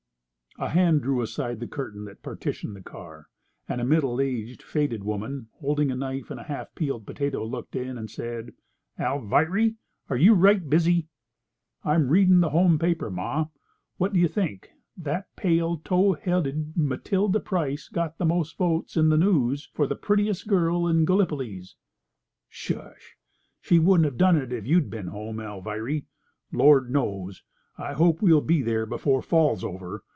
[0.59, 3.27] A hand drew aside the curtain that partitioned the car,
[3.69, 7.73] and a middle aged, faded woman holding a knife and a half peeled potato looked
[7.73, 8.53] in and said:
[8.99, 9.75] "Alviry,
[10.09, 11.07] are you right busy?"
[11.85, 13.47] "I'm reading the home paper, ma.
[13.97, 14.71] What do you think!
[14.97, 19.95] that pale, tow headed Matilda Price got the most votes in the News for the
[19.95, 21.77] prettiest girl in Gallipo—lees."
[22.49, 23.15] "Shush!
[23.61, 26.05] She wouldn't of done it if you'd been home, Alviry.
[26.51, 27.41] Lord knows,
[27.77, 30.03] I hope we'll be there before fall's over.